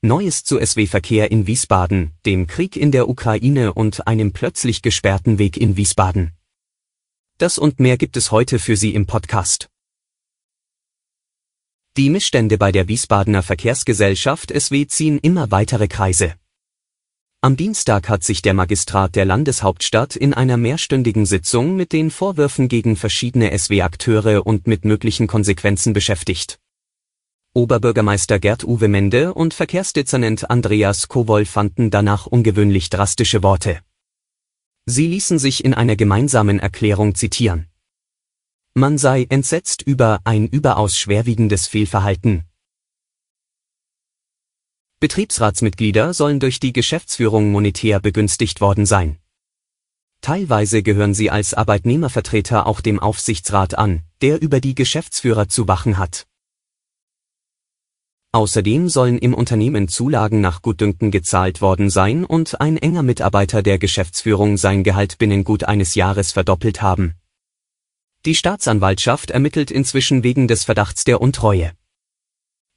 [0.00, 5.56] Neues zu SW-Verkehr in Wiesbaden, dem Krieg in der Ukraine und einem plötzlich gesperrten Weg
[5.56, 6.34] in Wiesbaden.
[7.38, 9.68] Das und mehr gibt es heute für Sie im Podcast.
[11.96, 16.34] Die Missstände bei der Wiesbadener Verkehrsgesellschaft SW ziehen immer weitere Kreise.
[17.40, 22.68] Am Dienstag hat sich der Magistrat der Landeshauptstadt in einer mehrstündigen Sitzung mit den Vorwürfen
[22.68, 26.60] gegen verschiedene SW-Akteure und mit möglichen Konsequenzen beschäftigt.
[27.58, 33.80] Oberbürgermeister Gerd-Uwe Mende und Verkehrsdezernent Andreas Kowol fanden danach ungewöhnlich drastische Worte.
[34.86, 37.66] Sie ließen sich in einer gemeinsamen Erklärung zitieren.
[38.74, 42.44] Man sei entsetzt über ein überaus schwerwiegendes Fehlverhalten.
[45.00, 49.18] Betriebsratsmitglieder sollen durch die Geschäftsführung monetär begünstigt worden sein.
[50.20, 55.98] Teilweise gehören sie als Arbeitnehmervertreter auch dem Aufsichtsrat an, der über die Geschäftsführer zu wachen
[55.98, 56.27] hat.
[58.32, 63.78] Außerdem sollen im Unternehmen Zulagen nach Gutdünken gezahlt worden sein und ein enger Mitarbeiter der
[63.78, 67.14] Geschäftsführung sein Gehalt binnen gut eines Jahres verdoppelt haben.
[68.26, 71.72] Die Staatsanwaltschaft ermittelt inzwischen wegen des Verdachts der Untreue.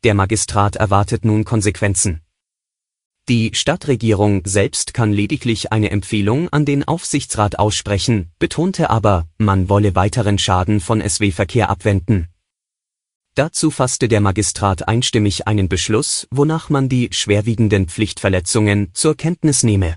[0.06, 2.22] Der Magistrat erwartet nun Konsequenzen.
[3.28, 9.96] Die Stadtregierung selbst kann lediglich eine Empfehlung an den Aufsichtsrat aussprechen, betonte aber, man wolle
[9.96, 12.31] weiteren Schaden von SW-Verkehr abwenden.
[13.34, 19.96] Dazu fasste der Magistrat einstimmig einen Beschluss, wonach man die schwerwiegenden Pflichtverletzungen zur Kenntnis nehme.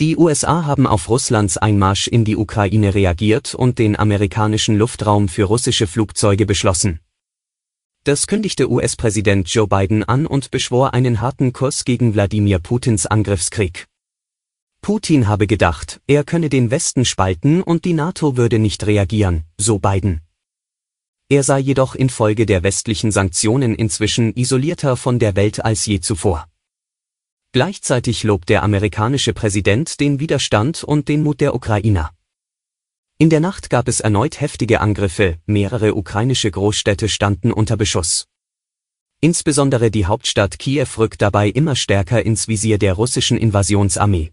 [0.00, 5.44] Die USA haben auf Russlands Einmarsch in die Ukraine reagiert und den amerikanischen Luftraum für
[5.44, 6.98] russische Flugzeuge beschlossen.
[8.02, 13.86] Das kündigte US-Präsident Joe Biden an und beschwor einen harten Kurs gegen Wladimir Putins Angriffskrieg.
[14.82, 19.78] Putin habe gedacht, er könne den Westen spalten und die NATO würde nicht reagieren, so
[19.78, 20.23] Biden.
[21.34, 26.46] Er sei jedoch infolge der westlichen Sanktionen inzwischen isolierter von der Welt als je zuvor.
[27.50, 32.12] Gleichzeitig lobt der amerikanische Präsident den Widerstand und den Mut der Ukrainer.
[33.18, 38.28] In der Nacht gab es erneut heftige Angriffe, mehrere ukrainische Großstädte standen unter Beschuss.
[39.20, 44.30] Insbesondere die Hauptstadt Kiew rückt dabei immer stärker ins Visier der russischen Invasionsarmee.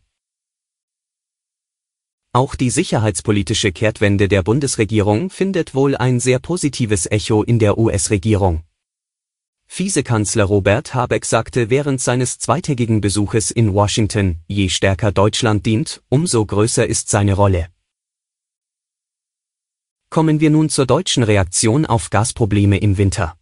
[2.33, 8.63] Auch die sicherheitspolitische Kehrtwende der Bundesregierung findet wohl ein sehr positives Echo in der US-Regierung.
[9.67, 16.45] Vizekanzler Robert Habeck sagte während seines zweitägigen Besuches in Washington, je stärker Deutschland dient, umso
[16.45, 17.67] größer ist seine Rolle.
[20.09, 23.35] Kommen wir nun zur deutschen Reaktion auf Gasprobleme im Winter.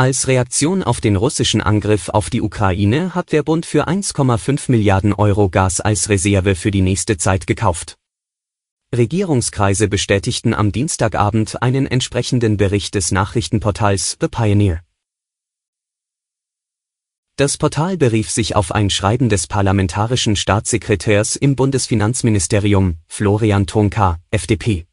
[0.00, 5.12] Als Reaktion auf den russischen Angriff auf die Ukraine hat der Bund für 1,5 Milliarden
[5.12, 7.96] Euro Gas als Reserve für die nächste Zeit gekauft.
[8.96, 14.82] Regierungskreise bestätigten am Dienstagabend einen entsprechenden Bericht des Nachrichtenportals The Pioneer.
[17.34, 24.87] Das Portal berief sich auf ein Schreiben des parlamentarischen Staatssekretärs im Bundesfinanzministerium, Florian Tonka, FDP.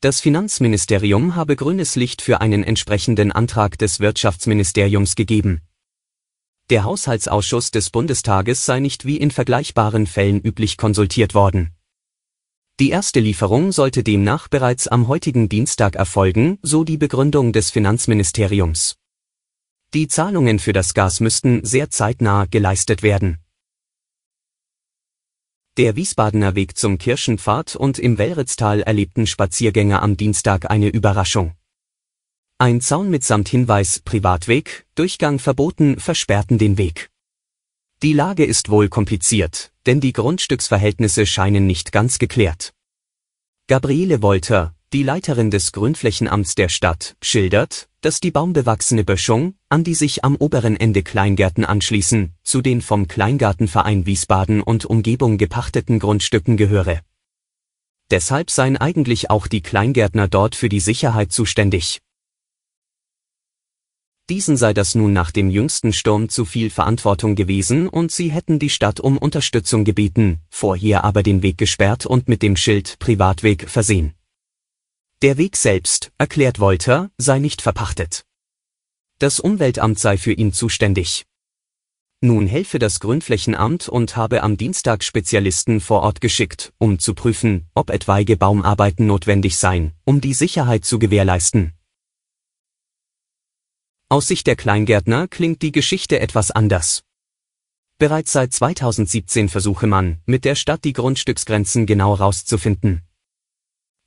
[0.00, 5.62] Das Finanzministerium habe grünes Licht für einen entsprechenden Antrag des Wirtschaftsministeriums gegeben.
[6.68, 11.70] Der Haushaltsausschuss des Bundestages sei nicht wie in vergleichbaren Fällen üblich konsultiert worden.
[12.78, 18.96] Die erste Lieferung sollte demnach bereits am heutigen Dienstag erfolgen, so die Begründung des Finanzministeriums.
[19.94, 23.38] Die Zahlungen für das Gas müssten sehr zeitnah geleistet werden.
[25.76, 31.52] Der Wiesbadener Weg zum Kirchenpfad und im Wellritztal erlebten Spaziergänger am Dienstag eine Überraschung.
[32.56, 37.10] Ein Zaun mitsamt Hinweis Privatweg, Durchgang verboten versperrten den Weg.
[38.02, 42.72] Die Lage ist wohl kompliziert, denn die Grundstücksverhältnisse scheinen nicht ganz geklärt.
[43.66, 49.96] Gabriele Wolter, die Leiterin des Grünflächenamts der Stadt, schildert, dass die baumbewachsene Böschung, an die
[49.96, 56.56] sich am oberen Ende Kleingärten anschließen, zu den vom Kleingartenverein Wiesbaden und Umgebung gepachteten Grundstücken
[56.56, 57.00] gehöre.
[58.12, 61.98] Deshalb seien eigentlich auch die Kleingärtner dort für die Sicherheit zuständig.
[64.28, 68.60] Diesen sei das nun nach dem jüngsten Sturm zu viel Verantwortung gewesen und sie hätten
[68.60, 73.68] die Stadt um Unterstützung gebeten, vorher aber den Weg gesperrt und mit dem Schild Privatweg
[73.68, 74.15] versehen.
[75.22, 78.26] Der Weg selbst, erklärt Wolter, sei nicht verpachtet.
[79.18, 81.24] Das Umweltamt sei für ihn zuständig.
[82.20, 87.66] Nun helfe das Grünflächenamt und habe am Dienstag Spezialisten vor Ort geschickt, um zu prüfen,
[87.74, 91.72] ob etwaige Baumarbeiten notwendig seien, um die Sicherheit zu gewährleisten.
[94.10, 97.04] Aus Sicht der Kleingärtner klingt die Geschichte etwas anders.
[97.96, 103.05] Bereits seit 2017 versuche man, mit der Stadt die Grundstücksgrenzen genau rauszufinden.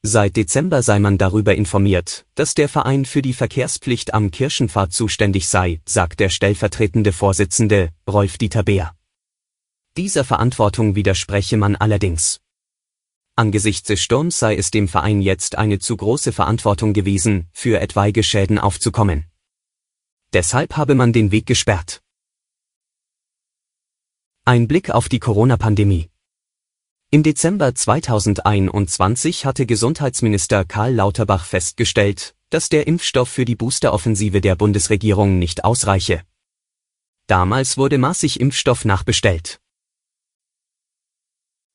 [0.01, 5.49] Seit Dezember sei man darüber informiert, dass der Verein für die Verkehrspflicht am Kirchenpfad zuständig
[5.49, 8.95] sei, sagt der stellvertretende Vorsitzende, Rolf Dieter Beer.
[9.97, 12.39] Dieser Verantwortung widerspreche man allerdings.
[13.35, 18.23] Angesichts des Sturms sei es dem Verein jetzt eine zu große Verantwortung gewesen, für etwaige
[18.23, 19.25] Schäden aufzukommen.
[20.31, 22.01] Deshalb habe man den Weg gesperrt.
[24.45, 26.09] Ein Blick auf die Corona-Pandemie.
[27.11, 34.55] Im Dezember 2021 hatte Gesundheitsminister Karl Lauterbach festgestellt, dass der Impfstoff für die Boosteroffensive der
[34.55, 36.21] Bundesregierung nicht ausreiche.
[37.25, 39.59] Damals wurde massig Impfstoff nachbestellt.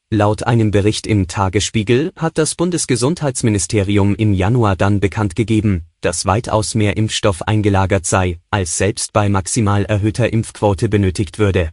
[0.08, 6.76] Laut einem Bericht im Tagesspiegel hat das Bundesgesundheitsministerium im Januar dann bekannt gegeben, dass weitaus
[6.76, 11.72] mehr Impfstoff eingelagert sei, als selbst bei maximal erhöhter Impfquote benötigt würde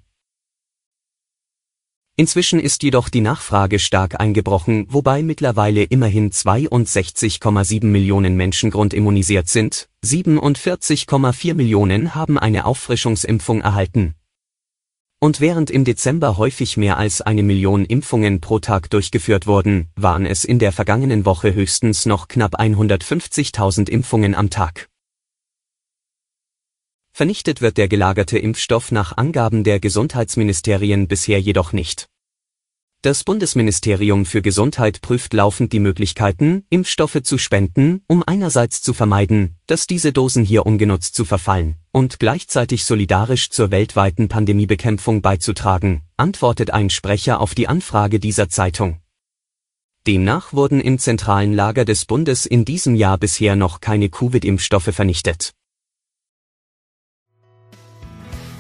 [2.17, 9.87] Inzwischen ist jedoch die Nachfrage stark eingebrochen, wobei mittlerweile immerhin 62,7 Millionen Menschen grundimmunisiert sind,
[10.05, 14.15] 47,4 Millionen haben eine Auffrischungsimpfung erhalten.
[15.23, 20.25] Und während im Dezember häufig mehr als eine Million Impfungen pro Tag durchgeführt wurden, waren
[20.25, 24.90] es in der vergangenen Woche höchstens noch knapp 150.000 Impfungen am Tag.
[27.13, 32.07] Vernichtet wird der gelagerte Impfstoff nach Angaben der Gesundheitsministerien bisher jedoch nicht.
[33.03, 39.55] Das Bundesministerium für Gesundheit prüft laufend die Möglichkeiten, Impfstoffe zu spenden, um einerseits zu vermeiden,
[39.65, 46.69] dass diese Dosen hier ungenutzt zu verfallen, und gleichzeitig solidarisch zur weltweiten Pandemiebekämpfung beizutragen, antwortet
[46.69, 49.01] ein Sprecher auf die Anfrage dieser Zeitung.
[50.05, 55.53] Demnach wurden im zentralen Lager des Bundes in diesem Jahr bisher noch keine Covid-Impfstoffe vernichtet.